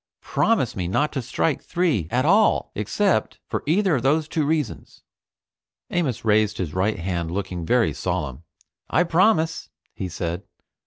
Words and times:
Promise 0.23 0.75
me 0.75 0.87
not 0.87 1.11
to 1.13 1.21
strike 1.21 1.61
three 1.61 2.07
at 2.09 2.25
all 2.25 2.71
except 2.73 3.37
for 3.45 3.61
either 3.67 3.97
of 3.97 4.01
those 4.01 4.27
two 4.27 4.47
reasons." 4.47 5.03
Amos 5.91 6.25
raised 6.25 6.57
his 6.57 6.73
right 6.73 6.97
hand 6.97 7.29
looking 7.29 7.67
very 7.67 7.93
solemn. 7.93 8.41
"I 8.89 9.03
promise," 9.03 9.69
he 9.93 10.09
said. 10.09 10.41